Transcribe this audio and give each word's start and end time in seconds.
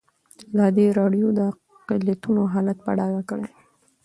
ازادي 0.53 0.85
راډیو 0.99 1.27
د 1.37 1.39
اقلیتونه 1.83 2.41
حالت 2.53 2.77
په 2.85 2.91
ډاګه 2.97 3.21
کړی. 3.29 3.49